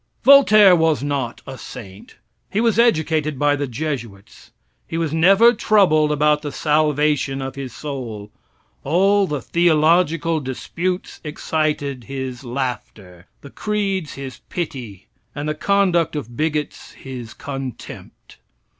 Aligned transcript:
Voltaire 0.23 0.75
was 0.75 1.03
not 1.03 1.43
a 1.45 1.59
saint. 1.59 2.15
He 2.51 2.59
was 2.59 2.79
educated 2.79 3.37
by 3.37 3.55
the 3.55 3.67
Jesuits. 3.67 4.49
He 4.87 4.97
was 4.97 5.13
never 5.13 5.53
troubled 5.53 6.11
about 6.11 6.41
the 6.41 6.51
salvation 6.51 7.39
of 7.39 7.53
his 7.53 7.71
soul. 7.71 8.31
All 8.83 9.27
the 9.27 9.43
theological 9.43 10.39
disputes 10.39 11.21
excited 11.23 12.05
his 12.05 12.43
laughter, 12.43 13.27
the 13.41 13.51
creeds 13.51 14.13
his 14.13 14.39
pity, 14.49 15.05
and 15.35 15.47
the 15.47 15.53
conduct 15.53 16.15
of 16.15 16.35
bigots 16.35 16.93
his 16.93 17.35
contempt. 17.35 18.39